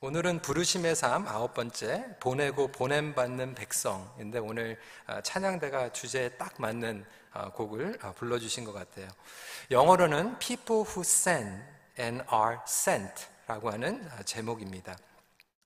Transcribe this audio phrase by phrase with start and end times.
[0.00, 7.06] 오늘은 부르심의 삶 아홉 번째 보내고 보냄 받는 백성인데 오늘 아, 찬양대가 주제에 딱 맞는
[7.32, 9.08] 아, 곡을 아, 불러주신 것 같아요.
[9.70, 11.62] 영어로는 People Who Send
[11.98, 14.96] and Are Sent라고 하는 제목입니다.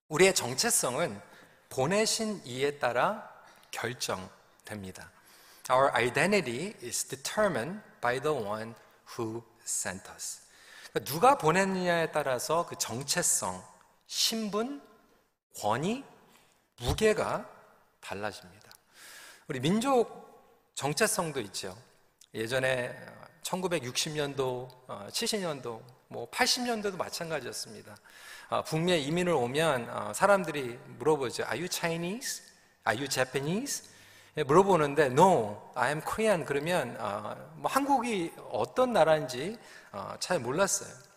[0.08, 1.20] 우리의 정체성은
[1.68, 3.28] 보내신 이에 따라
[3.72, 5.10] 결정됩니다.
[5.70, 8.74] Our identity is determined by the one
[9.18, 10.42] who sent us.
[10.90, 13.62] 그러니까 누가 보냈느냐에 따라서 그 정체성,
[14.08, 14.80] 신분,
[15.60, 16.02] 권위,
[16.80, 17.46] 무게가
[18.00, 18.72] 달라집니다.
[19.48, 21.76] 우리 민족 정체성도 있죠.
[22.32, 22.94] 예전에
[23.42, 27.96] 1960년도, 70년도, 뭐 80년도도 마찬가지였습니다.
[28.48, 31.42] 어, 북미에 이민을 오면 어, 사람들이 물어보죠.
[31.42, 32.42] Are you Chinese?
[32.88, 33.90] Are you Japanese?
[34.38, 36.46] 예, 물어보는데 No, I am Korean.
[36.46, 39.58] 그러면 어, 뭐 한국이 어떤 나라인지
[40.18, 41.07] 잘 몰랐어요.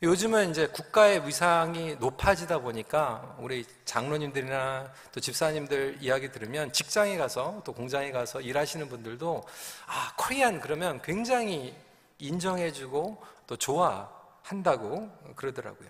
[0.00, 7.72] 요즘은 이제 국가의 위상이 높아지다 보니까 우리 장로님들이나 또 집사님들 이야기 들으면 직장에 가서 또
[7.72, 9.44] 공장에 가서 일하시는 분들도
[9.86, 11.74] 아, 코리안 그러면 굉장히
[12.18, 15.88] 인정해주고 또 좋아한다고 그러더라고요.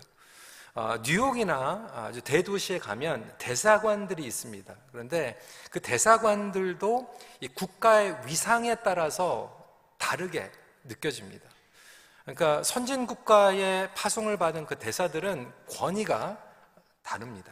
[0.75, 4.75] 어, 뉴욕이나 아주 대도시에 가면 대사관들이 있습니다.
[4.91, 5.39] 그런데
[5.71, 7.15] 그 대사관들도
[7.55, 9.55] 국가의 위상에 따라서
[9.99, 10.51] 다르게
[10.85, 11.58] 느껴집니다.
[12.29, 16.37] 그러니까 선진 국가의 파송을 받은 그 대사들은 권위가
[17.03, 17.51] 다릅니다.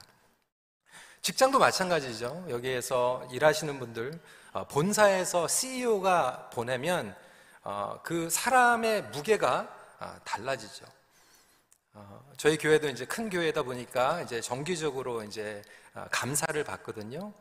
[1.22, 2.44] 직장도 마찬가지죠.
[2.50, 4.20] 여기에서 일하시는 분들,
[4.52, 7.16] 어, 본사에서 CEO가 보내면
[7.62, 9.66] 어, 그 사람의 무게가
[9.98, 10.84] 어, 달라지죠.
[12.36, 15.62] 저희 교회도 이제 큰 교회다 보니까 이제 정기적으로 이제
[16.10, 17.32] 감사를 받거든요.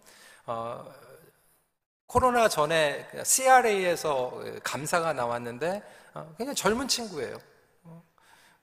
[2.08, 6.05] 코로나 전에 CRA에서 감사가 나왔는데 어,
[6.38, 7.38] 굉장히 젊은 친구예요.
[7.84, 8.04] 어,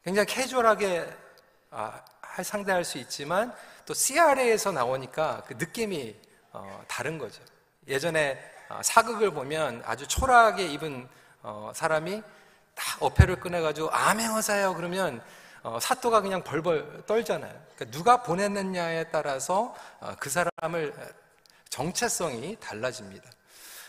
[0.04, 1.12] 굉장히 캐주얼하게
[1.70, 2.02] 아,
[2.42, 6.16] 상대할 수 있지만 또 CRA에서 나오니까 그 느낌이
[6.52, 7.42] 어, 다른 거죠.
[7.86, 8.38] 예전에
[8.82, 11.08] 사극을 보면 아주 초라하게 입은
[11.74, 12.22] 사람이
[12.74, 15.22] 딱 어패를 꺼내가지고 암행어사요 그러면
[15.80, 17.52] 사또가 그냥 벌벌 떨잖아요.
[17.74, 19.74] 그러니까 누가 보냈느냐에 따라서
[20.18, 20.94] 그 사람을
[21.68, 23.28] 정체성이 달라집니다.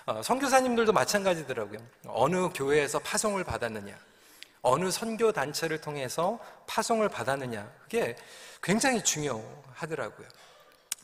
[0.05, 1.79] 어, 선교사님들도 마찬가지더라고요.
[2.07, 3.97] 어느 교회에서 파송을 받았느냐,
[4.61, 8.15] 어느 선교 단체를 통해서 파송을 받았느냐, 그게
[8.61, 10.27] 굉장히 중요하더라고요.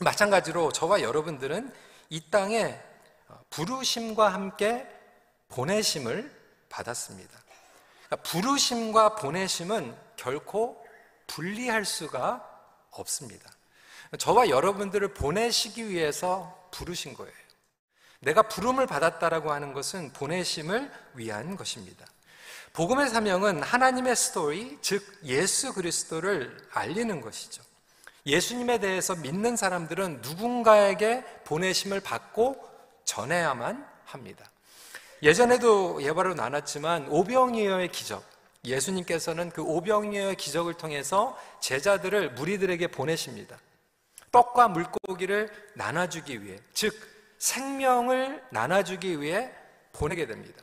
[0.00, 1.72] 마찬가지로 저와 여러분들은
[2.10, 2.78] 이 땅에
[3.48, 4.86] 부르심과 함께
[5.48, 6.30] 보내심을
[6.68, 7.38] 받았습니다.
[8.06, 10.84] 그러니까 부르심과 보내심은 결코
[11.26, 12.46] 분리할 수가
[12.90, 13.50] 없습니다.
[14.18, 17.39] 저와 여러분들을 보내시기 위해서 부르신 거예요.
[18.20, 22.06] 내가 부름을 받았다라고 하는 것은 보내심을 위한 것입니다.
[22.72, 27.62] 복음의 사명은 하나님의 스토리, 즉 예수 그리스도를 알리는 것이죠.
[28.26, 32.62] 예수님에 대해서 믿는 사람들은 누군가에게 보내심을 받고
[33.04, 34.50] 전해야만 합니다.
[35.22, 38.24] 예전에도 예화로 나눴지만 오병이어의 기적,
[38.64, 43.58] 예수님께서는 그 오병이어의 기적을 통해서 제자들을 무리들에게 보내십니다.
[44.30, 46.94] 떡과 물고기를 나눠주기 위해, 즉
[47.40, 49.50] 생명을 나눠주기 위해
[49.92, 50.62] 보내게 됩니다.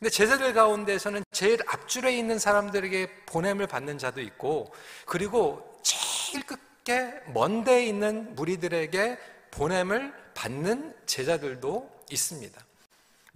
[0.00, 4.74] 근데 제자들 가운데서는 제일 앞줄에 있는 사람들에게 보냄을 받는 자도 있고,
[5.06, 9.18] 그리고 제일 끝에 먼데 있는 무리들에게
[9.52, 12.60] 보냄을 받는 제자들도 있습니다.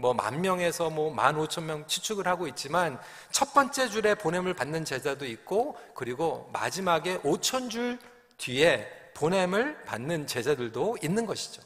[0.00, 3.00] 뭐 만 명에서 뭐 만 오천 명 추측을 하고 있지만
[3.32, 7.98] 첫 번째 줄에 보냄을 받는 제자도 있고 그리고 마지막에 오천 줄
[8.36, 11.62] 뒤에 보냄을 받는 제자들도 있는 것이죠.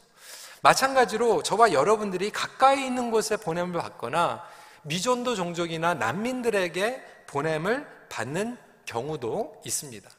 [0.63, 4.43] 마찬가지로 저와 여러분들이 가까이 있는 곳에 보냄을 받거나
[4.83, 10.09] 미존도 종족이나 난민들에게 보냄을 받는 경우도 있습니다.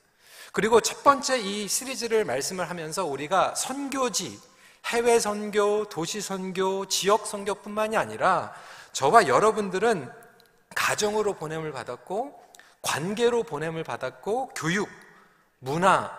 [0.52, 4.38] 그리고 첫 번째 이 시리즈를 말씀을 하면서 우리가 선교지,
[4.86, 8.52] 해외 선교, 도시 선교, 지역 선교뿐만이 아니라
[8.92, 10.12] 저와 여러분들은
[10.74, 12.38] 가정으로 보냄을 받았고
[12.82, 14.90] 관계로 보냄을 받았고 교육,
[15.58, 16.10] 문화,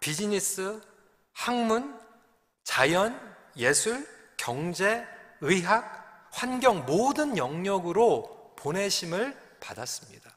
[0.00, 0.80] 비즈니스,
[1.32, 1.96] 학문,
[2.64, 4.06] 자연, 예술,
[4.36, 5.04] 경제,
[5.40, 10.30] 의학, 환경 모든 영역으로 보내심을 받았습니다.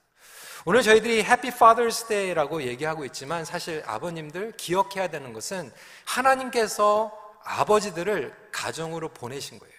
[0.65, 5.71] 오늘 저희들이 Happy Father's Day라고 얘기하고 있지만 사실 아버님들 기억해야 되는 것은
[6.05, 9.73] 하나님께서 아버지들을 가정으로 보내신 거예요.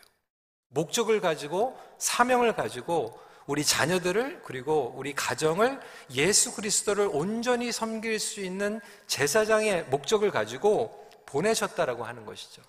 [0.68, 5.80] 목적을 가지고 사명을 가지고 우리 자녀들을 그리고 우리 가정을
[6.14, 12.62] 예수 그리스도를 온전히 섬길 수 있는 제사장의 목적을 가지고 보내셨다라고 하는 것이죠.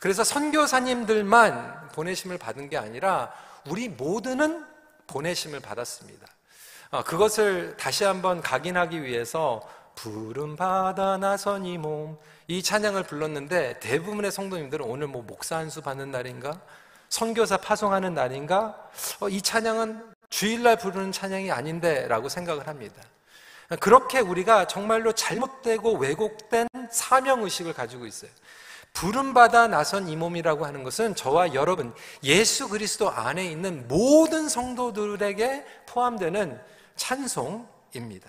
[0.00, 3.32] 그래서 선교사님들만 보내심을 받은 게 아니라
[3.66, 4.64] 우리 모두는
[5.06, 6.26] 보내심을 받았습니다.
[6.90, 9.60] 어, 그것을 다시 한번 각인하기 위해서
[9.94, 12.18] 부름 받아 나선 이 몸.
[12.46, 16.60] 이 찬양을 불렀는데 대부분의 성도님들은 오늘 뭐 목사 한 수 받는 날인가?
[17.10, 18.88] 선교사 파송하는 날인가?
[19.20, 23.02] 어, 이 찬양은 주일날 부르는 찬양이 아닌데 라고 생각을 합니다.
[23.80, 28.30] 그렇게 우리가 정말로 잘못되고 왜곡된 사명 의식을 가지고 있어요.
[28.98, 36.60] 부름받아 나선 이 몸이라고 하는 것은 저와 여러분, 예수 그리스도 안에 있는 모든 성도들에게 포함되는
[36.96, 38.28] 찬송입니다.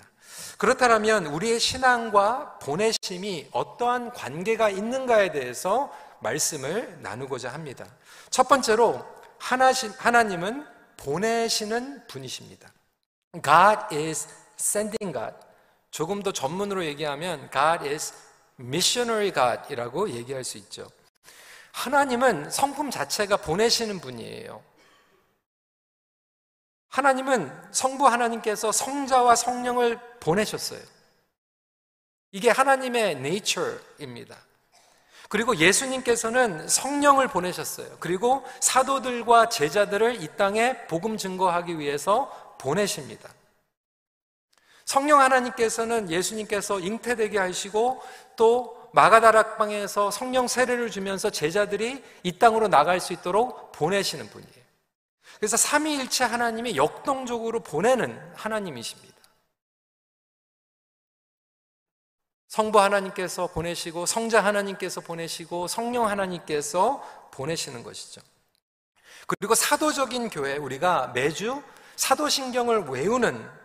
[0.59, 7.87] 그렇다면 우리의 신앙과 보내심이 어떠한 관계가 있는가에 대해서 말씀을 나누고자 합니다.
[8.29, 9.03] 첫 번째로
[9.39, 10.67] 하나님은
[10.97, 12.71] 보내시는 분이십니다.
[13.33, 14.27] God is
[14.59, 15.35] sending God.
[15.89, 18.13] 조금 더 전문으로 얘기하면 God is
[18.59, 20.89] missionary God이라고 얘기할 수 있죠.
[21.71, 24.61] 하나님은 성품 자체가 보내시는 분이에요.
[26.89, 30.81] 하나님은 성부 하나님께서 성자와 성령을 보내셨어요.
[32.31, 34.35] 이게 하나님의 네이처입니다.
[35.29, 37.97] 그리고 예수님께서는 성령을 보내셨어요.
[37.99, 43.29] 그리고 사도들과 제자들을 이 땅에 복음 증거하기 위해서 보내십니다.
[44.89, 48.01] 성령 하나님께서는 예수님께서 잉태되게 하시고
[48.35, 54.63] 또 마가다락방에서 성령 세례를 주면서 제자들이 이 땅으로 나갈 수 있도록 보내시는 분이에요.
[55.37, 59.15] 그래서 삼위일체 하나님이 역동적으로 보내는 하나님이십니다.
[62.47, 68.21] 성부 하나님께서 보내시고 성자 하나님께서 보내시고 성령 하나님께서 보내시는 것이죠.
[69.27, 71.61] 그리고 사도적인 교회 우리가 매주
[71.95, 73.58] 사도신경을 외우는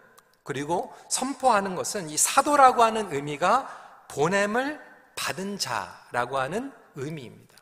[0.44, 4.78] 그리고 선포하는 것은 이 사도라고 하는 의미가 보냄을
[5.16, 7.54] 받은 자라고 하는 의미입니다.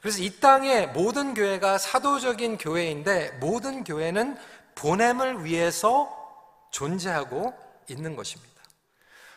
[0.00, 4.38] 그래서 이 땅의 모든 교회가 사도적인 교회인데 모든 교회는
[4.76, 6.14] 보냄을 위해서
[6.70, 7.52] 존재하고
[7.88, 8.62] 있는 것입니다.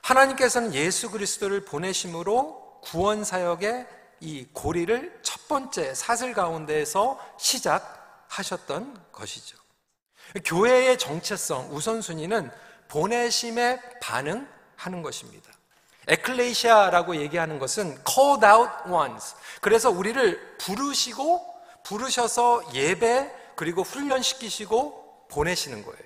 [0.03, 3.87] 하나님께서는 예수 그리스도를 보내심으로 구원 사역의
[4.19, 9.57] 이 고리를 첫 번째 사슬 가운데에서 시작하셨던 것이죠.
[10.45, 12.51] 교회의 정체성, 우선순위는
[12.91, 15.49] 보내심에 반응하는 것입니다.
[16.07, 19.33] 에클레시아라고 얘기하는 것은 called out ones.
[19.61, 21.45] 그래서 우리를 부르시고
[21.83, 26.03] 부르셔서 예배 그리고 훈련시키시고 보내시는 거예요.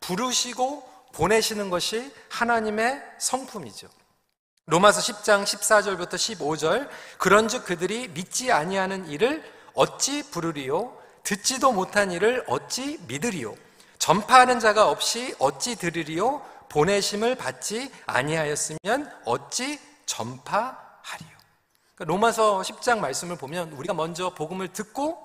[0.00, 0.82] 부르시고
[1.12, 3.88] 보내시는 것이 하나님의 성품이죠.
[4.66, 6.88] 로마서 10장 14절부터 15절
[7.18, 9.44] 그런즉 그들이 믿지 아니하는 일을
[9.74, 13.54] 어찌 부르리요 듣지도 못한 일을 어찌 믿으리요
[14.02, 21.30] 전파하는 자가 없이 어찌 들으리요 보내심을 받지 아니하였으면 어찌 전파하리요.
[21.94, 25.22] 그러니까 로마서 10장 말씀을 보면 우리가 먼저 복음을 듣고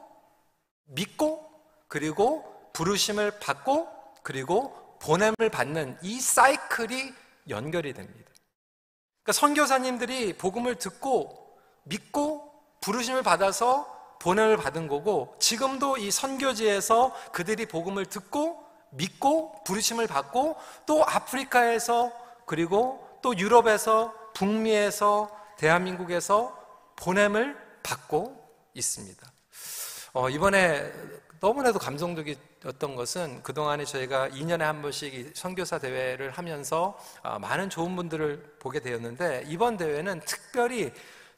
[0.90, 1.50] 믿고
[1.88, 3.90] 그리고 부르심을 받고
[4.22, 7.16] 그리고 보냄을 받는 이 사이클이
[7.50, 8.32] 연결이 됩니다.
[9.24, 18.06] 그러니까 선교사님들이 복음을 듣고 믿고 부르심을 받아서 보냄을 받은 거고 지금도 이 선교지에서 그들이 복음을
[18.06, 20.56] 듣고 믿고 부르심을 받고
[20.86, 22.12] 또 아프리카에서
[22.45, 26.57] 그리고 또 유럽에서 북미에서 대한민국에서
[26.95, 28.38] 보냄을 받고
[28.74, 29.31] 있습니다.
[30.13, 30.92] 어, 이번에
[31.39, 38.57] 너무나도 감동적이었던 것은 그동안에 저희가 2년에 한 번씩 선교사 대회를 하면서 어, 많은 좋은 분들을
[38.60, 40.92] 보게 되었는데 이번 대회는 특별히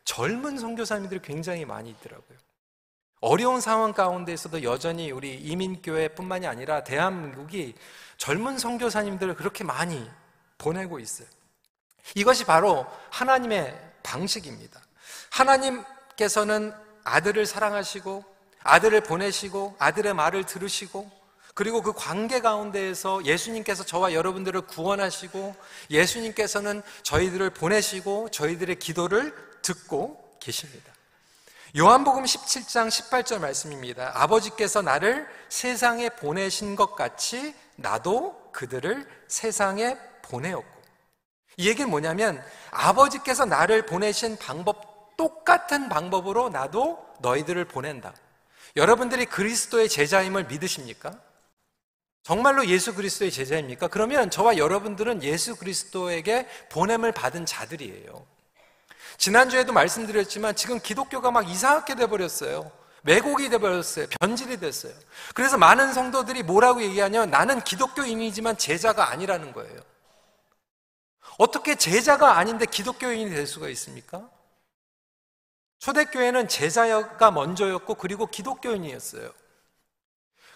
[0.05, 2.37] 젊은 선교사님들이 굉장히 많이 있더라고요.
[3.21, 7.75] 어려운 상황 가운데서도 여전히 우리 이민교회뿐만이 아니라 대한민국이
[8.17, 10.09] 젊은 선교사님들을 그렇게 많이
[10.57, 11.27] 보내고 있어요.
[12.15, 14.79] 이것이 바로 하나님의 방식입니다.
[15.31, 16.73] 하나님께서는
[17.03, 18.23] 아들을 사랑하시고
[18.63, 21.09] 아들을 보내시고 아들의 말을 들으시고
[21.53, 25.55] 그리고 그 관계 가운데에서 예수님께서 저와 여러분들을 구원하시고
[25.89, 30.93] 예수님께서는 저희들을 보내시고 저희들의 기도를 듣고 계십니다.
[31.77, 34.11] 요한복음 17장 18절 말씀입니다.
[34.15, 40.79] 아버지께서 나를 세상에 보내신 것 같이 나도 그들을 세상에 보내었고.
[41.57, 48.13] 이 얘기는 뭐냐면 아버지께서 나를 보내신 방법 똑같은 방법으로 나도 너희들을 보낸다.
[48.75, 51.19] 여러분들이 그리스도의 제자임을 믿으십니까?
[52.23, 53.89] 정말로 예수 그리스도의 제자입니까?
[53.89, 58.25] 그러면 저와 여러분들은 예수 그리스도에게 보냄을 받은 자들이에요.
[59.19, 62.71] 지난주에도 말씀드렸지만 지금 기독교가 막 이상하게 돼버렸어요.
[63.03, 64.07] 왜곡이 돼버렸어요.
[64.19, 64.93] 변질이 됐어요.
[65.35, 69.81] 그래서 많은 성도들이 뭐라고 얘기하냐면 나는 기독교인이지만 제자가 아니라는 거예요.
[71.37, 74.29] 어떻게 제자가 아닌데 기독교인이 될 수가 있습니까?
[75.79, 79.31] 초대교회는 제자가 먼저였고 그리고 기독교인이었어요.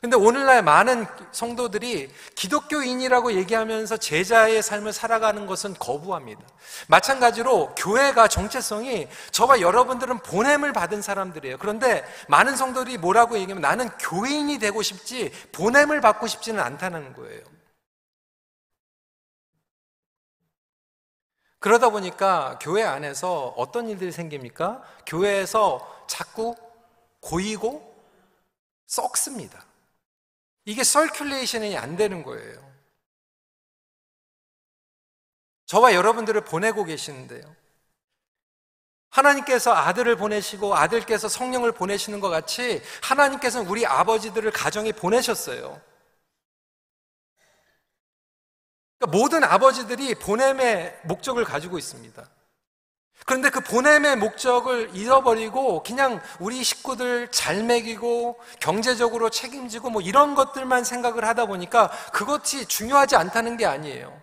[0.03, 6.41] 근데 오늘날 많은 성도들이 기독교인이라고 얘기하면서 제자의 삶을 살아가는 것은 거부합니다.
[6.89, 11.57] 마찬가지로 교회가 정체성이 저와 여러분들은 보냄을 받은 사람들이에요.
[11.57, 17.41] 그런데 많은 성도들이 뭐라고 얘기하면 나는 교인이 되고 싶지 보냄을 받고 싶지는 않다는 거예요.
[21.59, 24.83] 그러다 보니까 교회 안에서 어떤 일들이 생깁니까?
[25.05, 26.57] 교회에서 자꾸
[27.21, 27.95] 고이고
[28.85, 29.65] 썩습니다.
[30.65, 32.73] 이게 서큘레이션이 안 되는 거예요.
[35.65, 37.55] 저와 여러분들을 보내고 계시는데요.
[39.09, 45.81] 하나님께서 아들을 보내시고 아들께서 성령을 보내시는 것 같이 하나님께서는 우리 아버지들을 가정에 보내셨어요.
[48.97, 52.27] 그러니까 모든 아버지들이 보냄의 목적을 가지고 있습니다.
[53.25, 60.83] 그런데 그 보냄의 목적을 잃어버리고 그냥 우리 식구들 잘 먹이고 경제적으로 책임지고 뭐 이런 것들만
[60.83, 64.13] 생각을 하다 보니까 그것이 중요하지 않다는 게 아니에요.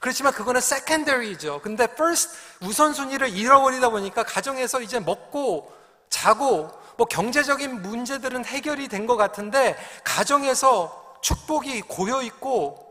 [0.00, 1.60] 그렇지만 그거는 secondary죠.
[1.62, 2.30] 근데 first
[2.62, 5.72] 우선순위를 잃어버리다 보니까 가정에서 이제 먹고
[6.08, 12.85] 자고 뭐 경제적인 문제들은 해결이 된 것 같은데 가정에서 축복이 고여 있고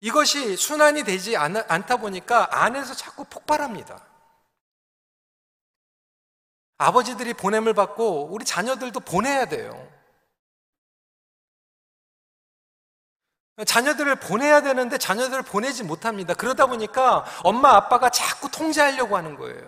[0.00, 4.04] 이것이 순환이 되지 않, 않다 보니까 안에서 자꾸 폭발합니다.
[6.78, 9.88] 아버지들이 보냄을 받고 우리 자녀들도 보내야 돼요.
[13.66, 16.34] 자녀들을 보내야 되는데 자녀들을 보내지 못합니다.
[16.34, 19.66] 그러다 보니까 엄마 아빠가 자꾸 통제하려고 하는 거예요.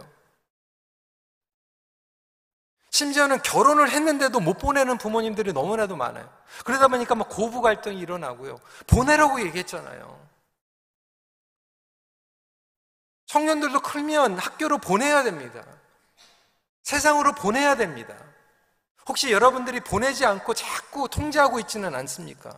[2.91, 6.29] 심지어는 결혼을 했는데도 못 보내는 부모님들이 너무나도 많아요.
[6.65, 8.61] 그러다 보니까 막 고부 갈등이 일어나고요.
[8.87, 10.20] 보내라고 얘기했잖아요.
[13.31, 15.65] 청년들도 크면 학교로 보내야 됩니다.
[16.83, 18.17] 세상으로 보내야 됩니다.
[19.07, 22.53] 혹시 여러분들이 보내지 않고 자꾸 통제하고 있지는 않습니까?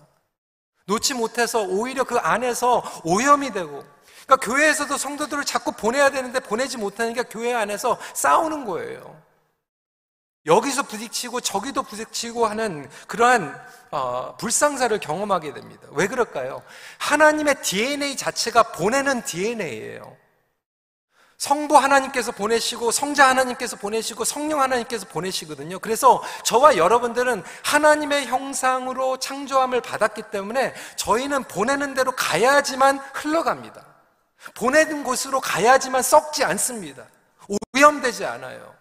[0.87, 3.85] 놓지 못해서 오히려 그 안에서 오염이 되고,
[4.25, 9.23] 그러니까 교회에서도 성도들을 자꾸 보내야 되는데 보내지 못하니까 교회 안에서 싸우는 거예요.
[10.47, 13.55] 여기서 부딪히고 저기도 부딪히고 하는 그러한
[13.91, 15.87] 어, 불상사를 경험하게 됩니다.
[15.91, 16.63] 왜 그럴까요?
[16.97, 20.22] 하나님의 DNA 자체가 보내는 DNA예요.
[21.43, 25.81] 성부 하나님께서 보내시고 성자 하나님께서 보내시고 성령 하나님께서 보내시거든요.
[25.81, 33.85] 그래서 저와 여러분들은 하나님의 형상으로 창조함을 받았기 때문에 저희는 보내는 대로 가야지만 흘러갑니다.
[34.55, 37.07] 보내는 곳으로 가야지만 썩지 않습니다.
[37.75, 38.77] 오염되지 않아요.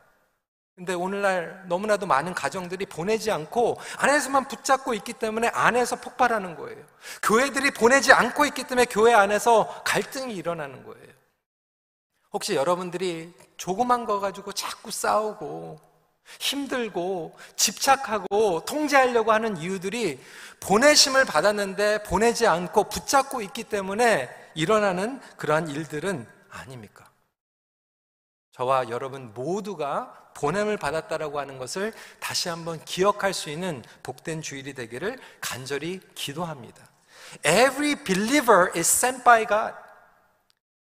[0.76, 6.86] 근데 오늘날 너무나도 많은 가정들이 보내지 않고 안에서만 붙잡고 있기 때문에 안에서 폭발하는 거예요.
[7.24, 11.21] 교회들이 보내지 않고 있기 때문에 교회 안에서 갈등이 일어나는 거예요.
[12.34, 15.80] 혹시 여러분들이 조그만 거 가지고 자꾸 싸우고
[16.40, 20.20] 힘들고 집착하고 통제하려고 하는 이유들이
[20.60, 27.10] 보내심을 받았는데 보내지 않고 붙잡고 있기 때문에 일어나는 그러한 일들은 아닙니까?
[28.54, 35.20] 저와 여러분 모두가 보냄을 받았다라고 하는 것을 다시 한번 기억할 수 있는 복된 주일이 되기를
[35.40, 36.88] 간절히 기도합니다.
[37.46, 39.74] Every believer is sent by God.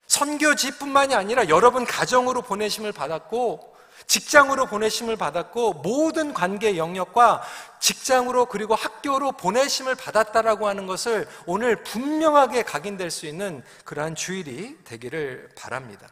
[0.07, 7.43] 선교지뿐만이 아니라 여러분 가정으로 보내심을 받았고 직장으로 보내심을 받았고 모든 관계 영역과
[7.79, 15.49] 직장으로 그리고 학교로 보내심을 받았다라고 하는 것을 오늘 분명하게 각인될 수 있는 그러한 주일이 되기를
[15.57, 16.07] 바랍니다.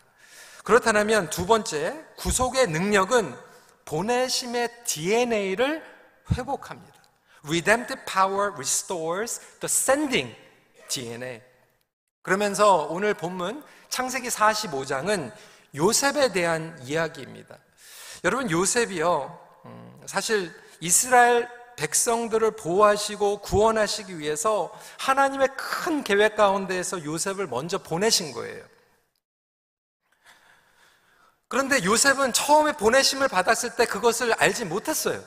[0.64, 3.36] 그렇다면 두 번째 구속의 능력은
[3.86, 5.84] 보내심의 DNA를
[6.34, 6.96] 회복합니다.
[7.46, 10.36] Redemptive power restores the sending
[10.88, 11.42] DNA.
[12.25, 15.32] 그러면서 오늘 본문 창세기 45장은
[15.75, 17.55] 요셉에 대한 이야기입니다.
[18.24, 27.77] 여러분, 요셉이요, 음, 사실 이스라엘 백성들을 보호하시고 구원하시기 위해서 하나님의 큰 계획 가운데에서 요셉을 먼저
[27.77, 28.65] 보내신 거예요.
[31.48, 35.24] 그런데 요셉은 처음에 보내심을 받았을 때 그것을 알지 못했어요.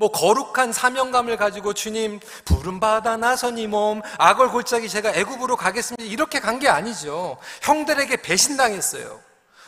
[0.00, 6.38] 뭐 거룩한 사명감을 가지고 주님 부름 받아 나선 이몸 악을 골짜기 제가 애굽으로 가겠습니다 이렇게
[6.40, 7.36] 간 게 아니죠.
[7.62, 9.20] 형들에게 배신당했어요.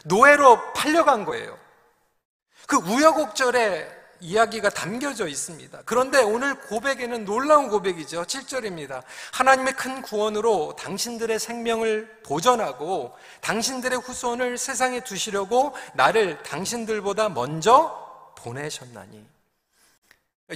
[0.05, 1.57] 노예로 팔려간 거예요.
[2.67, 5.83] 그 우여곡절에 이야기가 담겨져 있습니다.
[5.85, 8.23] 그런데 오늘 고백에는 놀라운 고백이죠.
[8.25, 9.03] 7절입니다.
[9.33, 19.40] 하나님의 큰 구원으로 당신들의 생명을 보전하고 당신들의 후손을 세상에 두시려고 나를 당신들보다 먼저 보내셨나니.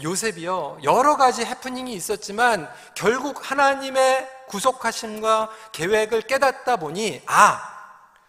[0.02, 7.74] 요셉이요, 여러 가지 해프닝이 있었지만 결국 하나님의 구속하심과 계획을 깨닫다 보니, 아,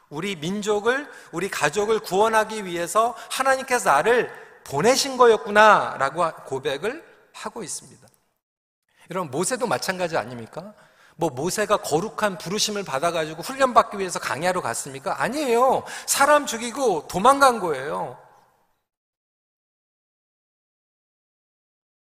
[0.10, 4.32] 우리 민족을, 우리 가족을 구원하기 위해서 하나님께서 나를
[4.64, 7.04] 보내신 거였구나 라고 고백을
[7.34, 8.08] 하고 있습니다.
[9.12, 10.74] 여러분 모세도 마찬가지 아닙니까?
[11.16, 15.22] 뭐 모세가 거룩한 부르심을 받아가지고 훈련받기 위해서 강야로 갔습니까?
[15.22, 15.84] 아니에요.
[16.06, 18.18] 사람 죽이고 도망간 거예요.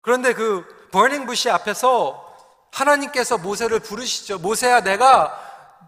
[0.05, 2.21] 그런데 그 버닝 부시 앞에서
[2.71, 4.38] 하나님께서 모세를 부르시죠.
[4.38, 5.41] 모세야 내가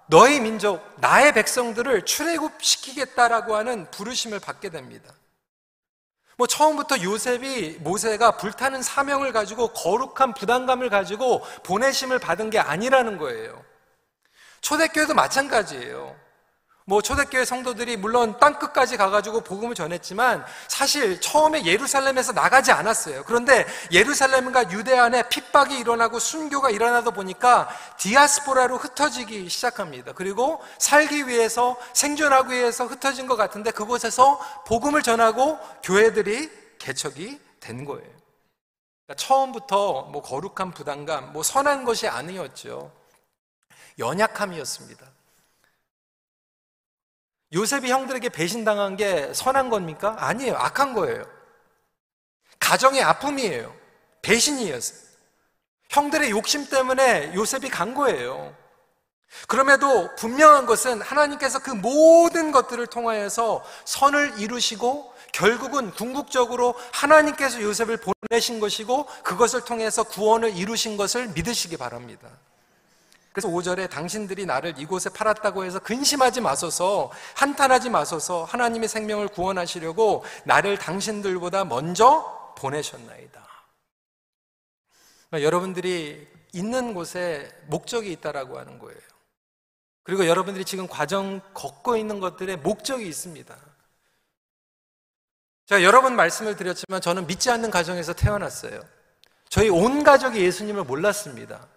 [0.07, 5.13] 너희 민족, 나의 백성들을 출애굽시키겠다라고 하는 부르심을 받게 됩니다.
[6.35, 13.63] 뭐 처음부터 요셉이 모세가 불타는 사명을 가지고 거룩한 부담감을 가지고 보내심을 받은 게 아니라는 거예요.
[14.61, 16.15] 초대교회도 마찬가지예요.
[16.89, 23.25] 뭐 초대교회 성도들이 물론 땅 끝까지 가가지고 복음을 전했지만 사실 처음에 예루살렘에서 나가지 않았어요.
[23.25, 27.67] 그런데 예루살렘과 유대 안에 핍박이 일어나고 순교가 일어나다 보니까
[27.97, 30.13] 디아스포라로 흩어지기 시작합니다.
[30.13, 38.09] 그리고 살기 위해서 생존하기 위해서 흩어진 것 같은데 그곳에서 복음을 전하고 교회들이 개척이 된 거예요.
[39.05, 42.93] 그러니까 처음부터 뭐 거룩한 부담감, 뭐 선한 것이 아니었죠.
[43.99, 45.16] 연약함이었습니다.
[47.53, 50.15] 요셉이 형들에게 배신당한 게 선한 겁니까?
[50.19, 50.55] 아니에요.
[50.55, 51.25] 악한 거예요.
[52.59, 53.73] 가정의 아픔이에요.
[54.21, 55.07] 배신이었어요.
[55.89, 58.53] 형들의 욕심 때문에 요셉이 간 거예요.
[59.47, 67.99] 그럼에도 분명한 것은 하나님께서 그 모든 것들을 통하여서 선을 이루시고 결국은 궁극적으로 하나님께서 요셉을
[68.29, 72.29] 보내신 것이고 그것을 통해서 구원을 이루신 것을 믿으시기 바랍니다.
[73.37, 80.79] 그래서 5절에 당신들이 나를 이곳에 팔았다고 해서 근심하지 마소서 한탄하지 마소서 하나님의 생명을 구원하시려고 나를
[80.79, 83.47] 당신들보다 먼저 보내셨나이다.
[85.29, 88.99] 그러니까 여러분들이 있는 곳에 목적이 있다라고 하는 거예요.
[90.01, 93.55] 그리고 여러분들이 지금 과정 걷고 있는 것들에 목적이 있습니다.
[95.67, 98.81] 제가 여러 번 말씀을 드렸지만 저는 믿지 않는 가정에서 태어났어요.
[99.47, 101.67] 저희 온 가족이 예수님을 몰랐습니다.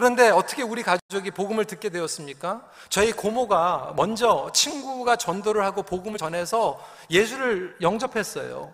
[0.00, 2.66] 그런데 어떻게 우리 가족이 복음을 듣게 되었습니까?
[2.88, 8.72] 저희 고모가 먼저 친구가 전도를 하고 복음을 전해서 예수를 영접했어요.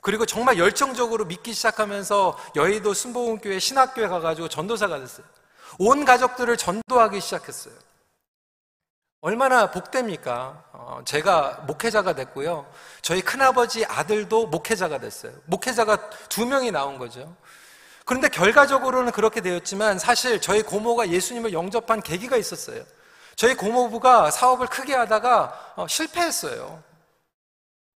[0.00, 5.24] 그리고 정말 열정적으로 믿기 시작하면서 여의도 순복음교회 신학교에 가가지고 전도사가 됐어요.
[5.78, 7.74] 온 가족들을 전도하기 시작했어요.
[9.20, 10.64] 얼마나 복됩니까?
[10.72, 12.66] 어, 제가 목회자가 됐고요.
[13.02, 15.32] 저희 큰아버지 아들도 목회자가 됐어요.
[15.46, 17.36] 목회자가 두 명이 나온 거죠.
[18.08, 22.82] 그런데 결과적으로는 그렇게 되었지만 사실 저희 고모가 예수님을 영접한 계기가 있었어요.
[23.36, 26.82] 저희 고모부가 사업을 크게 하다가 어, 실패했어요.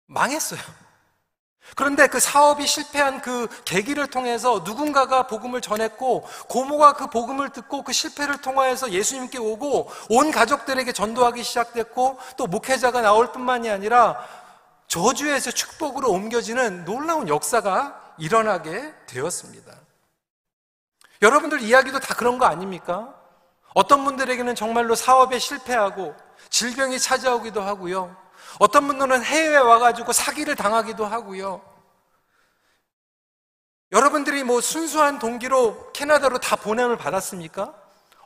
[0.08, 0.60] 망했어요.
[1.76, 7.94] 그런데 그 사업이 실패한 그 계기를 통해서 누군가가 복음을 전했고 고모가 그 복음을 듣고 그
[7.94, 14.28] 실패를 통하여서 예수님께 오고 온 가족들에게 전도하기 시작됐고 또 목회자가 나올 뿐만이 아니라
[14.88, 19.89] 저주에서 축복으로 옮겨지는 놀라운 역사가 일어나게 되었습니다.
[21.22, 23.14] 여러분들 이야기도 다 그런 거 아닙니까?
[23.74, 26.16] 어떤 분들에게는 정말로 사업에 실패하고
[26.50, 28.16] 질병이 찾아오기도 하고요.
[28.60, 31.62] 어떤 분들은 해외에 와가지고 사기를 당하기도 하고요.
[33.92, 37.79] 여러분들이 뭐 순수한 동기로 캐나다로 다 보냄을 받았습니까?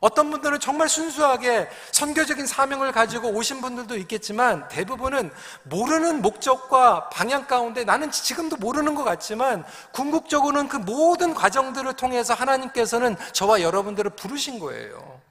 [0.04, 5.30] 어떤 분들은 정말 순수하게 선교적인 사명을 가지고 오신 분들도 있겠지만 대부분은
[5.62, 13.16] 모르는 목적과 방향 가운데 나는 지금도 모르는 것 같지만 궁극적으로는 그 모든 과정들을 통해서 하나님께서는
[13.32, 15.22] 저와 여러분들을 부르신 거예요.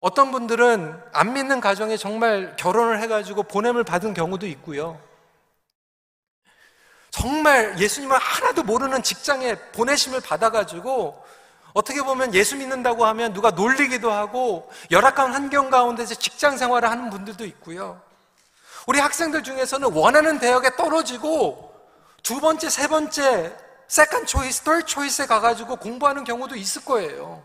[0.00, 4.98] 어떤 분들은 안 믿는 가정에 정말 결혼을 해가지고 보냄을 받은 경우도 있고요.
[7.10, 11.24] 정말 예수님을 하나도 모르는 직장에 보내심을 받아가지고
[11.72, 17.44] 어떻게 보면 예수 믿는다고 하면 누가 놀리기도 하고 열악한 환경 가운데서 직장 생활을 하는 분들도
[17.46, 18.00] 있고요.
[18.86, 21.74] 우리 학생들 중에서는 원하는 대학에 떨어지고
[22.22, 23.54] 두 번째, 세 번째,
[23.88, 27.44] second choice, third choice에 가가지고 공부하는 경우도 있을 거예요.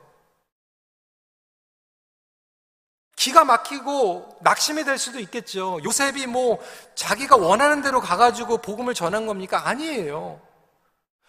[3.26, 5.80] 기가 막히고 낙심이 될 수도 있겠죠.
[5.84, 6.60] 요셉이 뭐
[6.94, 9.68] 자기가 원하는 대로 가가지고 복음을 전한 겁니까?
[9.68, 10.40] 아니에요.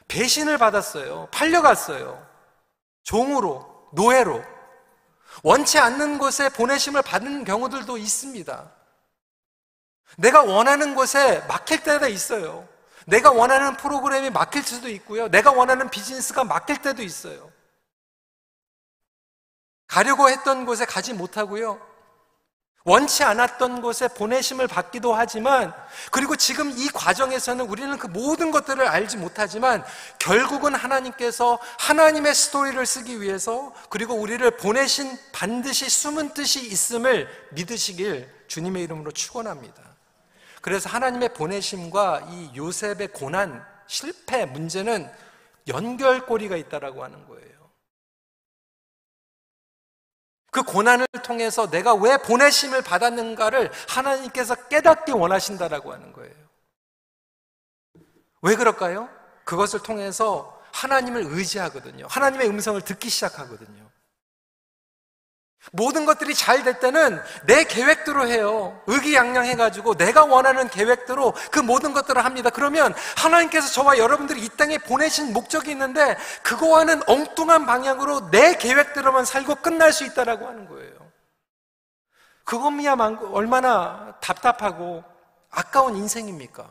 [0.07, 1.29] 배신을 받았어요.
[1.33, 2.23] 팔려갔어요.
[3.03, 4.45] 종으로, 노예로.
[5.43, 8.71] 원치 않는 곳에 보내심을 받는 경우들도 있습니다.
[10.19, 12.69] 내가 원하는 곳에 막힐 때가 있어요.
[13.07, 15.29] 내가 원하는 프로그램이 막힐 수도 있고요.
[15.29, 17.51] 내가 원하는 비즈니스가 막힐 때도 있어요.
[19.97, 21.81] 가려고 했던 곳에 가지 못하고요.
[22.85, 25.73] 원치 않았던 곳에 보내심을 받기도 하지만
[26.11, 29.83] 그리고 지금 이 과정에서는 우리는 그 모든 것들을 알지 못하지만
[30.19, 38.83] 결국은 하나님께서 하나님의 스토리를 쓰기 위해서 그리고 우리를 보내신 반드시 숨은 뜻이 있음을 믿으시길 주님의
[38.83, 39.83] 이름으로 축원합니다.
[40.61, 45.11] 그래서 하나님의 보내심과 이 요셉의 고난, 실패 문제는
[45.69, 47.56] 연결고리가 있다라고 하는 거예요.
[50.57, 56.33] 그 고난을 통해서 내가 왜 보내심을 받았는가를 하나님께서 깨닫기 원하신다라고 하는 거예요.
[58.41, 59.11] 왜 그럴까요?
[59.45, 62.07] 그것을 통해서 하나님을 의지하거든요.
[62.09, 63.86] 하나님의 음성을 듣기 시작하거든요.
[65.73, 68.81] 모든 것들이 잘 될 때는 내 계획대로 해요.
[68.87, 72.51] 의기양양해가지고 내가 원하는 계획대로 그 모든 것들을 합니다.
[72.51, 79.57] 그러면 하나님께서 저와 여러분들이 이 땅에 보내신 목적이 있는데 그거와는 엉뚱한 방향으로 내 계획대로만 살고
[79.57, 80.95] 끝날 수 있다라고 하는 거예요.
[82.45, 85.05] 그것이야만 얼마나 답답하고
[85.51, 86.69] 아까운 인생입니까?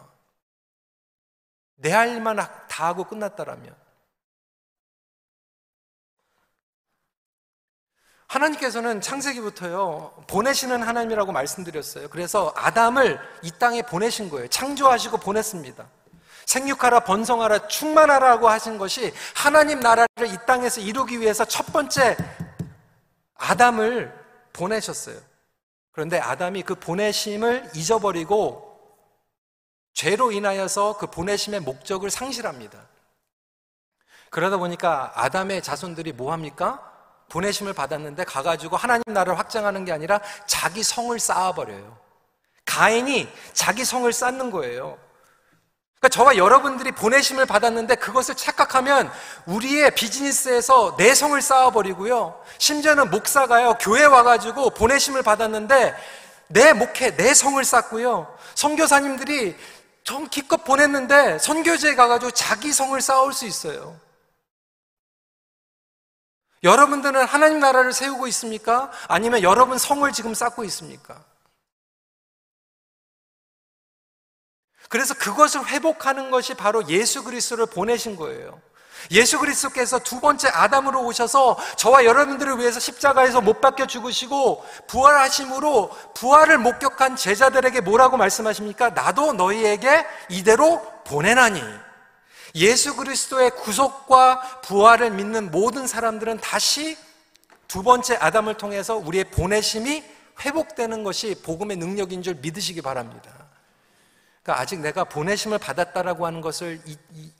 [1.78, 3.85] 내 할 일만 다 하고 끝났다라면.
[8.36, 12.10] 하나님께서는 창세기부터요, 보내시는 하나님이라고 말씀드렸어요.
[12.10, 14.48] 그래서 아담을 이 땅에 보내신 거예요.
[14.50, 15.86] 창조하시고 보냈습니다.
[16.46, 22.18] 생육하라, 번성하라, 충만하라고 하신 것이 하나님 나라를 이 땅에서 이루기 위해서 첫 번째
[23.36, 24.14] 아담을
[24.54, 25.18] 보내셨어요.
[25.92, 28.76] 그런데 아담이 그 보내심을 잊어버리고
[29.94, 32.80] 죄로 인하여서 그 보내심의 목적을 상실합니다.
[34.30, 36.95] 그러다 보니까 아담의 자손들이 뭐 합니까?
[37.36, 41.98] 보내심을 받았는데 가가지고 하나님 나라를 확장하는 게 아니라 자기 성을 쌓아버려요.
[42.64, 44.98] 가인이 자기 성을 쌓는 거예요.
[46.00, 49.12] 그러니까 저와 여러분들이 보내심을 받았는데 그것을 착각하면
[49.48, 52.42] 우리의 비즈니스에서 내 성을 쌓아버리고요.
[52.58, 55.94] 심지어는 목사가요, 교회 와가지고 보내심을 받았는데
[56.48, 58.34] 내 목회, 내 성을 쌓고요.
[58.56, 59.58] 선교사님들이
[60.04, 64.05] 좀 기껏 보냈는데 선교지에 가가지고 자기 성을 쌓을 수 있어요.
[66.66, 68.92] 여러분들은 하나님 나라를 세우고 있습니까?
[69.08, 71.24] 아니면 여러분 성을 지금 쌓고 있습니까?
[74.90, 78.60] 그래서 그것을 회복하는 것이 바로 예수 그리스도를 보내신 거예요.
[79.12, 86.58] 예수 그리스도께서 두 번째 아담으로 오셔서 저와 여러분들을 위해서 십자가에서 못 박혀 죽으시고 부활하심으로 부활을
[86.58, 88.90] 목격한 제자들에게 뭐라고 말씀하십니까?
[88.90, 91.62] 나도 너희에게 이대로 보내나니.
[92.56, 96.98] 예수 그리스도의 구속과 부활을 믿는 모든 사람들은 다시
[97.68, 100.04] 두 번째 아담을 통해서 우리의 보내심이
[100.40, 103.32] 회복되는 것이 복음의 능력인 줄 믿으시기 바랍니다.
[104.42, 107.32] 그러니까 아직 내가 보내심을 받았다라고 하는 것을 이, 이,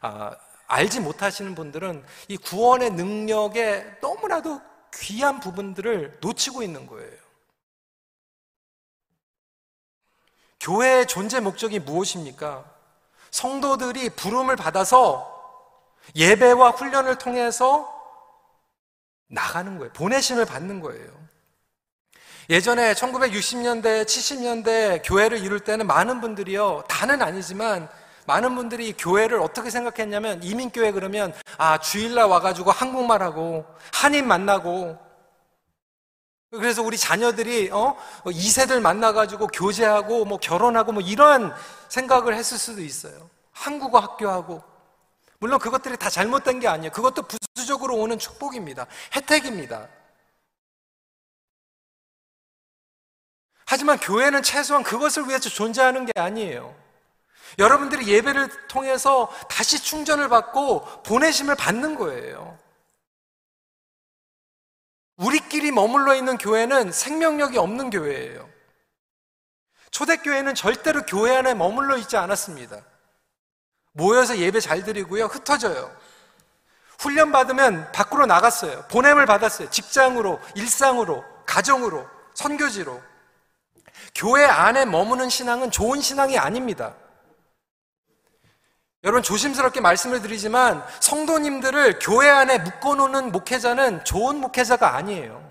[0.00, 4.60] 아, 알지 못하시는 분들은 이 구원의 능력에 너무나도
[4.94, 7.24] 귀한 부분들을 놓치고 있는 거예요.
[10.60, 12.73] 교회의 존재 목적이 무엇입니까?
[13.34, 15.28] 성도들이 부름을 받아서
[16.14, 17.92] 예배와 훈련을 통해서
[19.26, 19.92] 나가는 거예요.
[19.92, 21.08] 보내심을 받는 거예요.
[22.48, 27.88] 예전에 1960년대, 70년대 교회를 이룰 때는 많은 분들이요, 다는 아니지만
[28.26, 34.96] 많은 분들이 교회를 어떻게 생각했냐면 이민교회 그러면 아, 주일날 와가지고 한국말하고 한인 만나고
[36.58, 37.96] 그래서 우리 자녀들이 어?
[38.24, 41.54] 2세들 만나가지고 교제하고 뭐 결혼하고 뭐 이러한
[41.88, 43.28] 생각을 했을 수도 있어요.
[43.52, 44.62] 한국어 학교하고
[45.38, 46.92] 물론 그것들이 다 잘못된 게 아니에요.
[46.92, 48.86] 그것도 부수적으로 오는 축복입니다.
[49.14, 49.88] 혜택입니다.
[53.66, 56.74] 하지만 교회는 최소한 그것을 위해서 존재하는 게 아니에요.
[57.58, 62.58] 여러분들이 예배를 통해서 다시 충전을 받고 보내심을 받는 거예요.
[65.16, 68.48] 우리끼리 머물러 있는 교회는 생명력이 없는 교회예요.
[69.90, 72.80] 초대교회는 절대로 교회 안에 머물러 있지 않았습니다.
[73.92, 75.26] 모여서 예배 잘 드리고요.
[75.26, 75.94] 흩어져요.
[76.98, 78.86] 훈련 받으면 밖으로 나갔어요.
[78.90, 79.70] 보냄을 받았어요.
[79.70, 83.00] 직장으로, 일상으로, 가정으로, 선교지로.
[84.14, 86.94] 교회 안에 머무는 신앙은 좋은 신앙이 아닙니다.
[89.04, 95.44] 여러분 조심스럽게 말씀을 드리지만 성도님들을 교회 안에 묶어놓는 목회자는 좋은 목회자가 아니에요.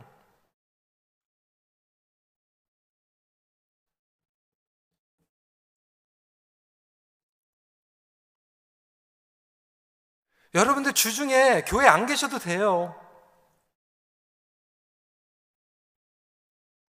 [10.56, 13.03] 여러분들 주중에 교회 안 계셔도 돼요.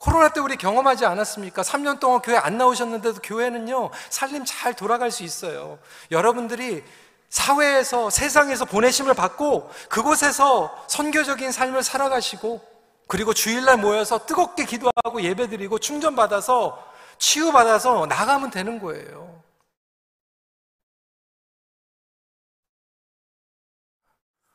[0.07, 1.63] 코로나 때 우리 경험하지 않았습니까?
[1.63, 5.79] 3년 동안 교회 안 나오셨는데도 교회는요, 살림 잘 돌아갈 수 있어요.
[6.11, 6.81] 여러분들이
[7.27, 12.61] 사회에서, 세상에서 보내심을 받고 그곳에서 선교적인 삶을 살아가시고
[13.07, 16.81] 그리고 주일날 모여서 뜨겁게 기도하고 예배드리고 충전받아서
[17.17, 19.43] 치유받아서 나가면 되는 거예요.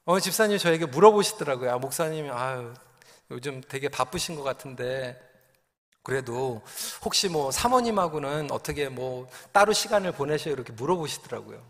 [0.06, 1.72] 어, 집사님 저에게 물어보시더라고요.
[1.72, 2.72] 아, 목사님, 아유,
[3.30, 5.31] 요즘 되게 바쁘신 것 같은데,
[6.02, 6.62] 그래도
[7.04, 10.54] 혹시 뭐 사모님하고는 어떻게 뭐 따로 시간을 보내셔요?
[10.54, 11.62] 이렇게 물어보시더라고요.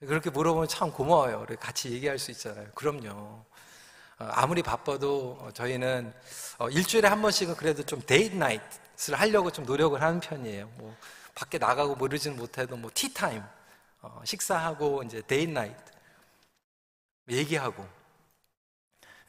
[0.00, 1.46] 그렇게 물어보면 참 고마워요.
[1.60, 2.66] 같이 얘기할 수 있잖아요.
[2.74, 3.10] 그럼요.
[3.10, 6.12] 어, 아무리 바빠도 저희는
[6.58, 10.68] 어, 일주일에 한 번씩은 그래도 좀 date night를 하려고 좀 노력을 하는 편이에요.
[10.76, 10.94] 뭐
[11.34, 13.42] 밖에 나가고 그러지는 못해도 뭐 티타임,
[14.02, 15.82] 어, 식사하고 이제 date night.
[17.28, 17.99] 얘기하고.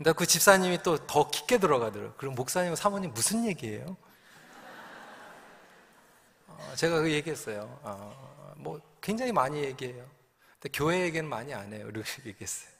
[0.02, 2.16] 근데 그 집사님이 또 더 깊게 들어가더라고요.
[2.18, 3.96] 그럼 목사님, 사모님 무슨 얘기예요?
[6.48, 7.80] 어, 제가 그 얘기했어요.
[7.84, 10.04] 어, 뭐 굉장히 많이 얘기해요.
[10.60, 11.88] 근데 교회 얘기는 많이 안 해요.
[11.88, 12.72] 이렇게 얘기했어요.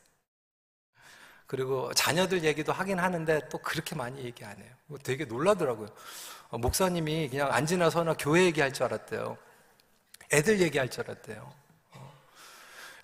[1.46, 4.74] 그리고 자녀들 얘기도 하긴 하는데 또 그렇게 많이 얘기 안 해요.
[4.88, 5.90] 뭐 되게 놀라더라고요.
[6.50, 9.38] 어, 목사님이 그냥 안 지나 서나 교회 얘기할 줄 알았대요.
[10.34, 11.54] 애들 얘기할 줄 알았대요.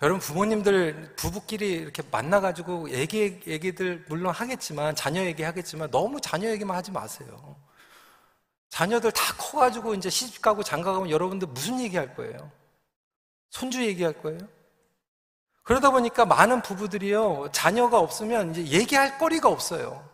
[0.00, 6.76] 여러분 부모님들 부부끼리 이렇게 만나가지고 얘기 얘기들 물론 하겠지만 자녀 얘기 하겠지만 너무 자녀 얘기만
[6.76, 7.56] 하지 마세요.
[8.70, 12.50] 자녀들 다 커가지고 이제 시집 가고 장가 가면 여러분들 무슨 얘기 할 거예요?
[13.50, 14.38] 손주 얘기 할 거예요?
[15.64, 20.08] 그러다 보니까 많은 부부들이요 자녀가 없으면 이제 얘기할 거리가 없어요.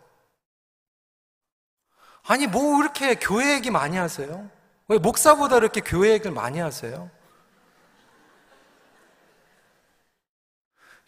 [2.27, 4.49] 아니 뭐 이렇게 교회 얘기 많이 하세요?
[4.89, 7.11] 왜 목사보다 이렇게 교회 얘기를 많이 하세요?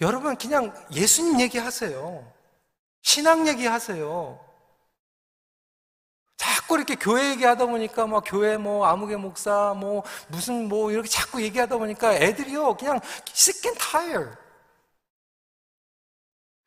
[0.00, 2.32] 여러분 그냥 예수님 얘기하세요.
[3.02, 4.46] 신앙 얘기하세요.
[6.36, 11.40] 자꾸 이렇게 교회 얘기하다 보니까 막 교회 뭐 아무개 목사 뭐 무슨 뭐 이렇게 자꾸
[11.42, 14.36] 얘기하다 보니까 애들이요 그냥 sick and tired.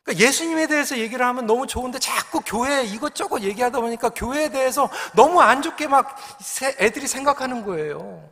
[0.03, 5.39] 그러니까 예수님에 대해서 얘기를 하면 너무 좋은데 자꾸 교회 이것저것 얘기하다 보니까 교회에 대해서 너무
[5.41, 6.15] 안 좋게 막
[6.79, 8.27] 애들이 생각하는 거예요.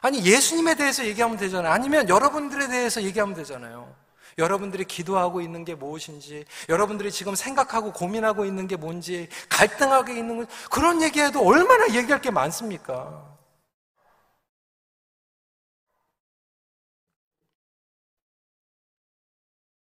[0.00, 1.72] 아니, 예수님에 대해서 얘기하면 되잖아요.
[1.72, 3.94] 아니면 여러분들에 대해서 얘기하면 되잖아요.
[4.38, 10.46] 여러분들이 기도하고 있는 게 무엇인지, 여러분들이 지금 생각하고 고민하고 있는 게 뭔지, 갈등하고 있는 건,
[10.70, 13.35] 그런 얘기해도 얼마나 얘기할 게 많습니까?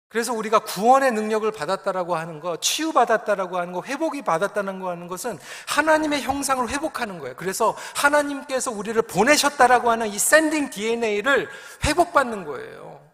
[0.08, 5.38] 그래서 우리가 구원의 능력을 받았다라고 하는 것, 치유받았다라고 하는 것, 회복이 받았다는 거 하는 것은
[5.66, 7.34] 하나님의 형상을 회복하는 거예요.
[7.36, 11.48] 그래서 하나님께서 우리를 보내셨다라고 하는 이 샌딩 DNA를
[11.84, 13.04] 회복받는 거예요.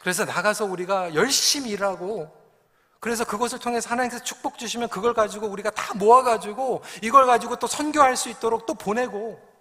[0.00, 2.30] 그래서 나가서 우리가 열심히 일하고
[3.00, 8.16] 그래서 그것을 통해서 하나님께서 축복 주시면 그걸 가지고 우리가 다 모아가지고 이걸 가지고 또 선교할
[8.16, 9.53] 수 있도록 또 보내고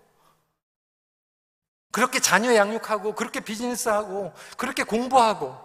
[1.94, 5.56] 그렇게 자녀 양육하고, 그렇게 비즈니스하고, 그렇게 공부하고,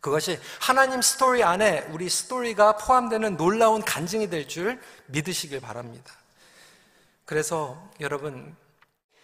[0.00, 6.12] 그것이 하나님 스토리 안에 우리 스토리가 포함되는 놀라운 간증이 될 줄 믿으시길 바랍니다.
[7.24, 8.56] 그래서 여러분,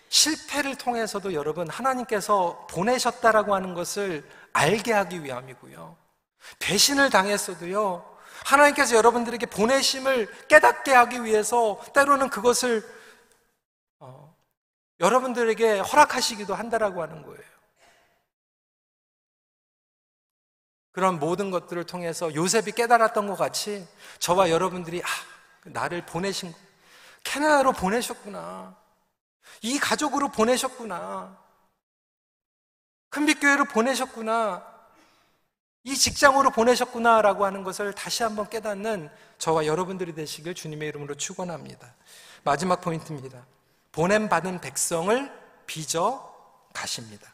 [0.08, 5.96] 실패를 통해서도 여러분 하나님께서 보내셨다라고 하는 것을 알게 하기 위함이고요.
[6.58, 8.18] 배신을 당했어도요.
[8.44, 12.84] 하나님께서 여러분들에게 보내심을 깨닫게 하기 위해서 때로는 그것을
[15.00, 17.42] 여러분들에게 허락하시기도 한다라고 하는 거예요.
[20.92, 23.86] 그런 모든 것들을 통해서 요셉이 깨달았던 것 같이
[24.20, 25.08] 저와 여러분들이 아,
[25.64, 26.54] 나를 보내신
[27.24, 28.76] 캐나다로 보내셨구나.
[29.62, 31.36] 이 가족으로 보내셨구나.
[33.08, 34.74] 큰빛교회로 보내셨구나.
[35.82, 41.94] 이 직장으로 보내셨구나라고 하는 것을 다시 한번 깨닫는 저와 여러분들이 되시길 주님의 이름으로 축원합니다.
[42.42, 43.44] 마지막 포인트입니다.
[43.94, 45.32] 보냄받은 백성을
[45.66, 46.32] 빚어
[46.72, 47.32] 가십니다.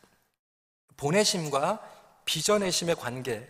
[0.98, 1.80] 보내심과
[2.26, 3.48] 빚어내심의 관계.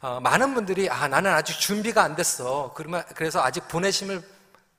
[0.00, 2.72] 어, 많은 분들이 아 나는 아직 준비가 안 됐어.
[2.74, 4.22] 그러면 그래서 아직 보내심을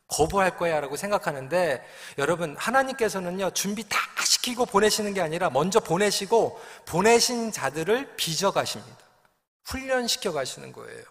[0.07, 1.85] 거부할 거야라고 생각하는데
[2.17, 8.97] 여러분 하나님께서는요 준비 다 시키고 보내시는 게 아니라 먼저 보내시고 보내신 자들을 빚어 가십니다.
[9.65, 11.03] 훈련시켜 가시는 거예요.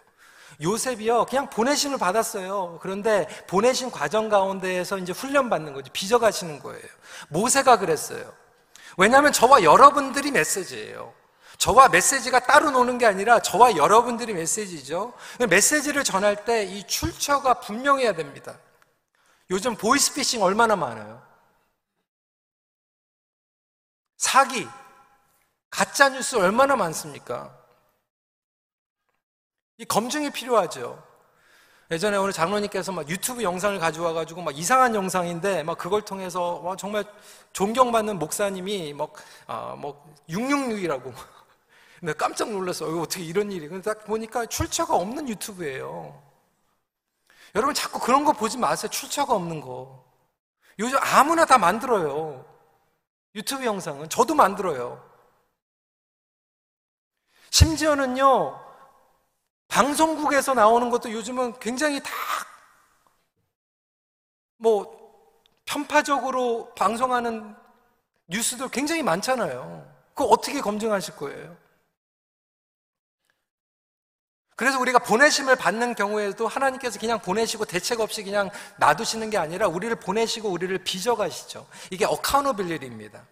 [0.61, 2.79] 요셉이요, 그냥 보내심을 받았어요.
[2.81, 5.91] 그런데 보내신 과정 가운데에서 이제 훈련받는 거죠.
[5.93, 6.83] 빚어가시는 거예요.
[7.29, 8.33] 모세가 그랬어요.
[8.97, 11.13] 왜냐하면 저와 여러분들이 메시지예요.
[11.57, 15.13] 저와 메시지가 따로 노는 게 아니라 저와 여러분들이 메시지죠.
[15.49, 18.57] 메시지를 전할 때 이 출처가 분명해야 됩니다.
[19.51, 21.21] 요즘 보이스피싱 얼마나 많아요?
[24.17, 24.67] 사기,
[25.69, 27.57] 가짜뉴스 얼마나 많습니까?
[29.79, 31.01] 이 검증이 필요하죠.
[31.89, 36.75] 예전에 오늘 장로님께서 막 유튜브 영상을 가져와 가지고 막 이상한 영상인데 막 그걸 통해서 와
[36.75, 37.05] 정말
[37.53, 39.13] 존경받는 목사님이 막,
[39.47, 41.13] 아, 뭐 666이라고
[41.99, 42.99] 근데 깜짝 놀랐어요.
[42.99, 43.69] 어, 어떻게 이런 일이.
[43.69, 46.21] 근데 딱 보니까 출처가 없는 유튜브예요.
[47.55, 48.91] 여러분 자꾸 그런 거 보지 마세요.
[48.91, 50.05] 출처가 없는 거.
[50.77, 52.45] 요즘 아무나 다 만들어요.
[53.33, 54.09] 유튜브 영상은.
[54.09, 55.03] 저도 만들어요.
[57.49, 58.68] 심지어는요,
[59.69, 62.11] 방송국에서 나오는 것도 요즘은 굉장히 다,
[64.57, 64.99] 뭐,
[65.65, 67.55] 편파적으로 방송하는
[68.27, 69.87] 뉴스도 굉장히 많잖아요.
[70.13, 71.55] 그거 어떻게 검증하실 거예요?
[74.55, 79.95] 그래서 우리가 보내심을 받는 경우에도 하나님께서 그냥 보내시고 대책 없이 그냥 놔두시는 게 아니라 우리를
[79.95, 81.65] 보내시고 우리를 빚어가시죠.
[81.91, 83.25] 이게 어카우너빌리티입니다.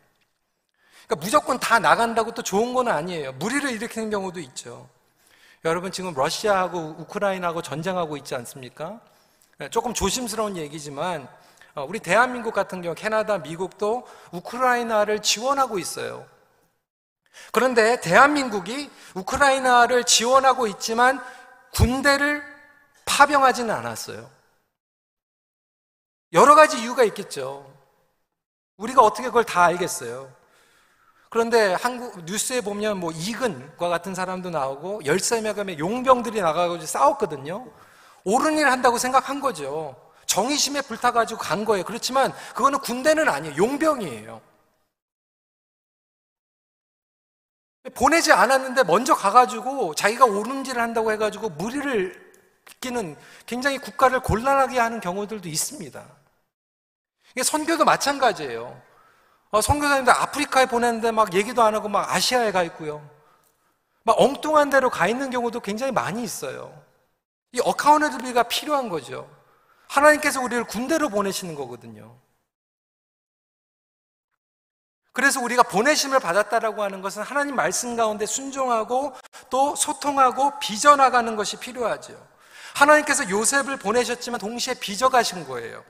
[1.06, 3.34] 그러니까 무조건 다 나간다고 또 좋은 건 아니에요.
[3.34, 4.90] 무리를 일으키는 경우도 있죠.
[5.68, 9.02] 여러분 지금 러시아하고 우크라이나하고 전쟁하고 있지 않습니까?
[9.58, 11.28] 네, 조금 조심스러운 얘기지만
[11.76, 16.26] 어, 우리 대한민국 같은 경우 캐나다, 미국도 우크라이나를 지원하고 있어요.
[17.52, 21.22] 그런데 대한민국이 우크라이나를 지원하고 있지만
[21.74, 22.42] 군대를
[23.06, 24.30] 파병하지는 않았어요.
[26.34, 27.72] 여러 가지 이유가 있겠죠.
[28.78, 30.37] 우리가 어떻게 그걸 다 알겠어요.
[31.30, 37.70] 그런데 한국 뉴스에 보면 뭐 이근과 같은 사람도 나오고 열세 명의 용병들이 나가가지고 싸웠거든요.
[38.24, 39.96] 옳은 일 한다고 생각한 거죠.
[40.26, 41.84] 정의심에 불타가지고 간 거예요.
[41.84, 43.56] 그렇지만 그거는 군대는 아니에요.
[43.58, 44.42] 용병이에요.
[47.94, 52.28] 보내지 않았는데 먼저 가가지고 자기가 옳은지를 한다고 해가지고 무리를
[52.82, 56.06] 끼는 굉장히 국가를 곤란하게 하는 경우들도 있습니다.
[57.44, 58.87] 선교도 마찬가지예요.
[59.52, 63.08] 어, 선교사님들 아프리카에 보냈는데 막 얘기도 안 하고 막 아시아에 가 있고요.
[64.04, 66.74] 막 엉뚱한 데로 가 있는 경우도 굉장히 많이 있어요.
[67.52, 69.30] 이 어카운트비가 필요한 거죠.
[69.88, 72.18] 하나님께서 우리를 군대로 보내시는 거거든요.
[75.14, 79.16] 그래서 우리가 보내심을 받았다라고 하는 것은 하나님 말씀 가운데 순종하고
[79.50, 82.14] 또 소통하고 빚어나가는 것이 필요하죠.
[82.76, 85.84] 하나님께서 요셉을 보내셨지만 동시에 빚어가신 거예요.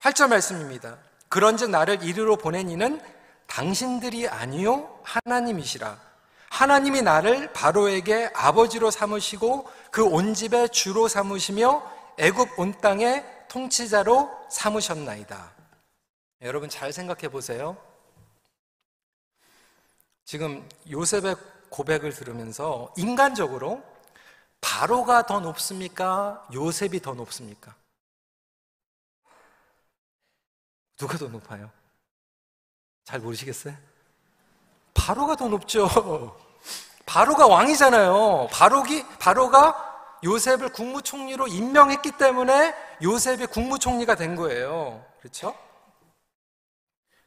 [0.00, 0.98] 8절 말씀입니다.
[1.28, 3.00] 그런즉 나를 이리로 보낸 이는
[3.46, 5.98] 당신들이 아니요 하나님이시라.
[6.50, 11.82] 하나님이 나를 바로에게 아버지로 삼으시고 그 온 집의 주로 삼으시며
[12.18, 15.52] 애굽 온 땅에 통치자로 삼으셨나이다.
[16.42, 17.76] 여러분 잘 생각해 보세요.
[20.24, 21.36] 지금 요셉의
[21.68, 23.82] 고백을 들으면서 인간적으로
[24.60, 26.46] 바로가 더 높습니까?
[26.52, 27.74] 요셉이 더 높습니까?
[31.00, 31.70] 누가 더 높아요?
[33.04, 33.74] 잘 모르시겠어요?
[34.92, 35.88] 바로가 더 높죠.
[37.06, 38.48] 바로가 왕이잖아요.
[38.52, 45.02] 바로기, 바로가 요셉을 국무총리로 임명했기 때문에 요셉이 국무총리가 된 거예요.
[45.20, 45.56] 그렇죠?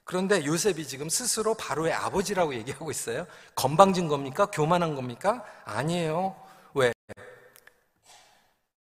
[0.04, 3.26] 그런데 요셉이 지금 스스로 바로의 아버지라고 얘기하고 있어요.
[3.56, 4.46] 건방진 겁니까?
[4.46, 5.44] 교만한 겁니까?
[5.66, 6.36] 아니에요.
[6.76, 6.94] 왜?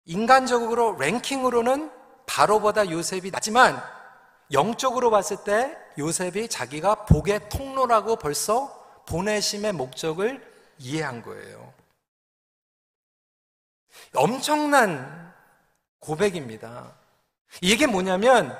[0.06, 1.92] 인간적으로 랭킹으로는
[2.26, 3.97] 바로보다 요셉이 낮지만
[4.52, 8.74] 영적으로 봤을 때 요셉이 자기가 복의 통로라고 벌써
[9.06, 10.46] 보내심의 목적을
[10.78, 11.72] 이해한 거예요.
[14.14, 15.34] 엄청난
[15.98, 16.94] 고백입니다.
[17.60, 18.56] 이게 뭐냐면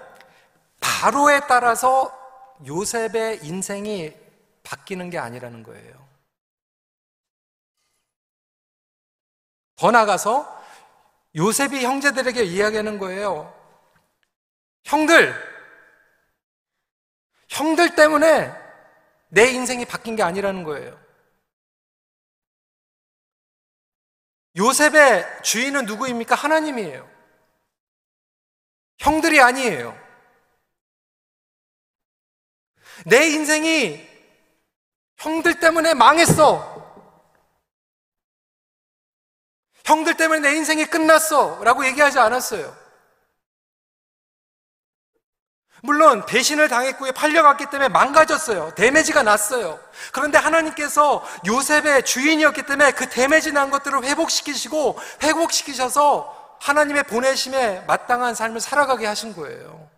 [0.81, 2.15] 바로에 따라서
[2.67, 4.15] 요셉의 인생이
[4.63, 6.09] 바뀌는 게 아니라는 거예요.
[9.77, 10.59] 더 나가서
[11.37, 13.55] 요셉이 형제들에게 이야기하는 거예요.
[14.85, 15.58] 형들,
[17.59, 18.55] 형들 때문에
[19.31, 20.99] 내 인생이 바뀐 게 아니라는 거예요.
[24.57, 26.37] 요셉의 주인은 누구입니까?
[26.37, 27.09] 하나님이에요.
[28.99, 29.97] 형들이 아니에요.
[33.07, 34.09] 내 인생이
[35.17, 36.77] 형들 때문에 망했어.
[39.85, 41.63] 형들 때문에 내 인생이 끝났어.
[41.65, 42.88] 라고 얘기하지 않았어요.
[45.83, 48.75] 물론 배신을 당했고 팔려갔기 때문에 망가졌어요.
[48.75, 49.79] 데미지가 났어요.
[50.13, 58.61] 그런데 하나님께서 요셉의 주인이었기 때문에 그 데미지 난 것들을 회복시키시고 회복시키셔서 하나님의 보내심에 마땅한 삶을
[58.61, 59.89] 살아가게 하신 거예요.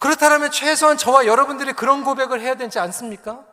[0.00, 3.44] 그렇다면 최소한 저와 여러분들이 그런 고백을 해야 되지 않습니까?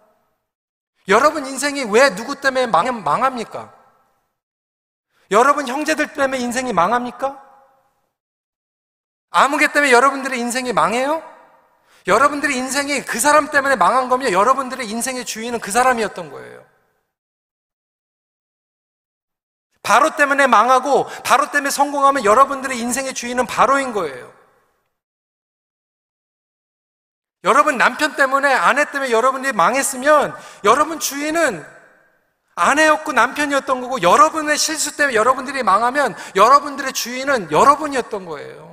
[1.08, 3.74] 여러분 인생이 왜 누구 때문에 망 합니까?
[5.30, 7.50] 여러분 형제들 때문에 인생이 망합니까?
[9.32, 11.23] 아무개 때문에 여러분들의 인생이 망해요?
[12.08, 16.65] 여러분들의 인생이 그 사람 때문에 망한 거면 여러분들의 인생의 주인은 그 사람이었던 거예요.
[19.84, 24.32] 바로 때문에 망하고 바로 때문에 성공하면 여러분들의 인생의 주인은 바로인 거예요.
[27.44, 31.65] 여러분 남편 때문에 아내 때문에 여러분이 망했으면 여러분 주인은
[32.56, 38.71] 아내였고 남편이었던 거고 여러분의 실수 때문에 여러분들이 망하면 여러분들의 주인은 여러분이었던 거예요.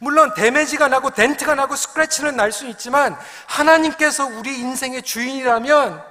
[0.00, 3.16] 물론 데메지가 나고 덴트가 나고 스크래치는 날 수 있지만
[3.46, 6.04] 하나님께서 우리 인생의 주인이라면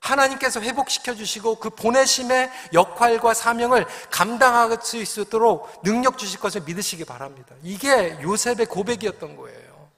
[0.00, 7.54] 하나님께서 회복시켜 주시고 그 보내심의 역할과 사명을 감당할 수 있도록 능력 주실 것을 믿으시기 바랍니다.
[7.62, 9.90] 이게 요셉의 고백이었던 거예요.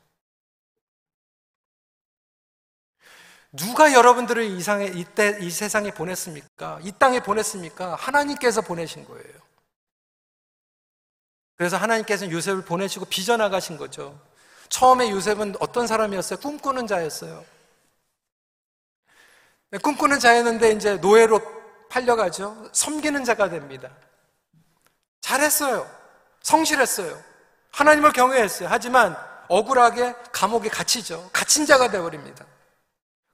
[3.53, 6.81] 누가 여러분들을 이상에 이때 이 세상에 보냈습니까?
[6.83, 7.97] 이 땅에 보냈습니까?
[7.97, 9.48] 하나님께서 보내신 거예요.
[11.59, 14.19] 그래서 하나님께서는 요셉을 보내시고 빚어나가신 거죠.
[14.69, 16.39] 처음에 요셉은 어떤 사람이었어요?
[16.39, 17.45] 꿈꾸는 자였어요.
[19.71, 21.41] 네, 꿈꾸는 자였는데 이제 노예로
[21.91, 22.71] 팔려가죠.
[22.73, 23.91] 섬기는 자가 됩니다.
[25.21, 25.91] 잘했어요.
[26.43, 27.21] 성실했어요.
[27.73, 28.69] 하나님을 경외했어요.
[28.71, 29.17] 하지만
[29.49, 31.29] 억울하게 감옥에 갇히죠.
[31.33, 32.47] 갇힌 자가 되어버립니다.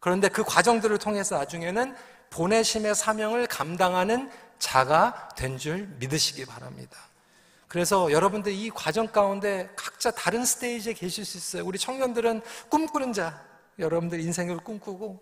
[0.00, 1.94] 그런데 그 과정들을 통해서 나중에는
[2.30, 6.98] 보내심의 사명을 감당하는 자가 된 줄 믿으시기 바랍니다.
[7.74, 11.66] 그래서 여러분들 이 과정 가운데 각자 다른 스테이지에 계실 수 있어요.
[11.66, 13.42] 우리 청년들은 꿈꾸는 자,
[13.80, 15.20] 여러분들 인생을 꿈꾸고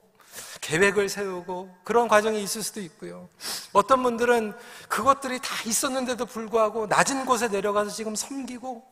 [0.61, 3.31] 계획을 세우고 그런 과정이 있을 수도 있고요.
[3.73, 4.53] 어떤 분들은
[4.91, 8.83] 그것들이 다 있었는데도 불구하고 낮은 곳에 내려가서 지금 섬기고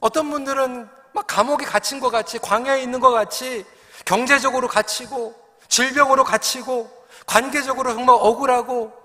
[0.00, 3.66] 어떤 분들은 막 감옥에 갇힌 것 같이 광야에 있는 것 같이
[4.04, 5.34] 경제적으로 갇히고
[5.66, 6.88] 질병으로 갇히고
[7.26, 8.99] 관계적으로 정말 억울하고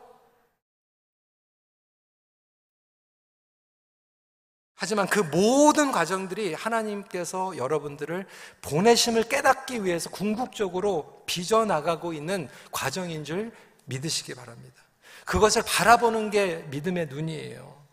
[4.85, 8.27] 하지만 그 모든 과정들이 하나님께서 여러분들을
[8.61, 13.51] 보내심을 깨닫기 위해서 궁극적으로 빚어나가고 있는 과정인 줄
[13.85, 14.83] 믿으시기 바랍니다.
[15.25, 17.83] 그것을 바라보는 게 믿음의 눈이에요.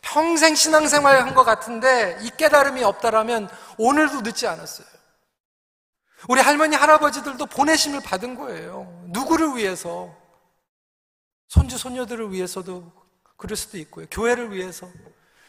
[0.00, 3.48] 평생 신앙생활 한 것 같은데 이 깨달음이 없다라면
[3.78, 4.88] 오늘도 늦지 않았어요.
[6.28, 9.04] 우리 할머니, 할아버지들도 보내심을 받은 거예요.
[9.10, 10.12] 누구를 위해서?
[11.46, 12.90] 손주, 손녀들을 위해서도
[13.36, 14.06] 그럴 수도 있고요.
[14.10, 14.88] 교회를 위해서.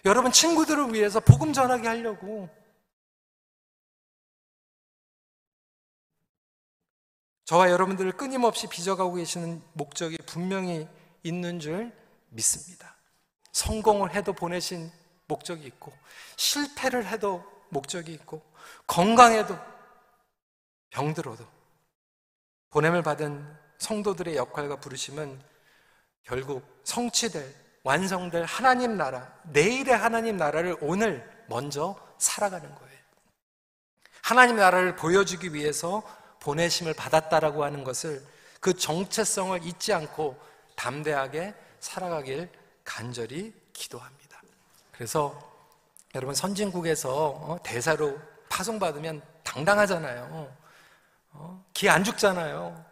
[0.05, 2.49] 여러분 친구들을 위해서 복음 전하게 하려고.
[7.45, 10.87] 저와 여러분들을 끊임없이 빚어가고 계시는 목적이 분명히
[11.23, 11.93] 있는 줄
[12.29, 12.95] 믿습니다.
[13.51, 14.91] 성공을 해도 보내신
[15.27, 15.93] 목적이 있고,
[16.37, 18.41] 실패를 해도 목적이 있고,
[18.87, 19.57] 건강해도
[20.89, 21.45] 병들어도
[22.69, 25.41] 보냄을 받은 성도들의 역할과 부르심은
[26.23, 32.93] 결국 성취될 완성될 하나님 나라, 내일의 하나님 나라를 오늘 먼저 살아가는 거예요.
[34.21, 36.01] 하나님 나라를 보여주기 위해서
[36.39, 38.25] 보내심을 받았다라고 하는 것을
[38.61, 40.39] 그 정체성을 잊지 않고
[40.75, 42.49] 담대하게 살아가길
[42.85, 44.41] 간절히 기도합니다.
[44.93, 45.37] 그래서
[46.15, 48.17] 여러분 선진국에서 어, 대사로
[48.47, 50.55] 파송받으면 당당하잖아요.
[51.31, 51.65] 어?
[51.73, 52.85] 기안 죽잖아요.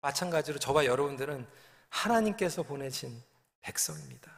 [0.00, 1.46] 마찬가지로 저와 여러분들은
[1.90, 3.22] 하나님께서 보내신
[3.62, 4.30] 백성입니다.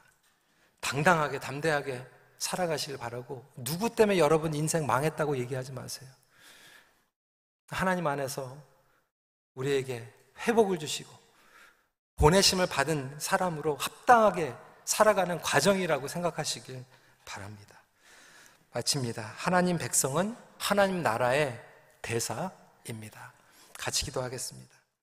[0.81, 2.07] 당당하게, 담대하게
[2.39, 6.09] 살아가시길 바라고 누구 때문에 여러분 인생 망했다고 얘기하지 마세요.
[7.69, 8.57] 하나님 안에서
[9.55, 10.13] 우리에게
[10.47, 11.11] 회복을 주시고
[12.17, 14.55] 보내심을 받은 사람으로 합당하게
[14.85, 16.85] 살아가는 과정이라고 생각하시길
[17.25, 17.81] 바랍니다.
[18.73, 19.33] 마칩니다.
[19.37, 21.61] 하나님 백성은 하나님 나라의
[22.03, 23.33] 대사입니다.
[23.79, 24.74] 같이 기도하겠습니다.